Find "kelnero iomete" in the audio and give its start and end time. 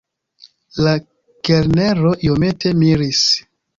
1.49-2.73